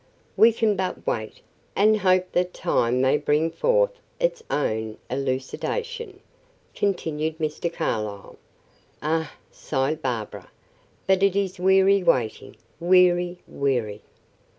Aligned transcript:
"We 0.35 0.51
can 0.51 0.75
but 0.75 1.05
wait, 1.05 1.41
and 1.75 1.97
hope 1.99 2.31
that 2.31 2.55
time 2.55 3.01
may 3.01 3.17
bring 3.17 3.51
forth 3.51 3.91
its 4.19 4.41
own 4.49 4.97
elucidation," 5.11 6.21
continued 6.73 7.37
Mr. 7.37 7.71
Carlyle. 7.71 8.37
"Ah," 9.03 9.33
sighed 9.51 10.01
Barbara, 10.01 10.49
"but 11.05 11.21
it 11.21 11.35
is 11.35 11.59
weary 11.59 12.01
waiting 12.01 12.55
weary, 12.79 13.37
weary." 13.47 14.01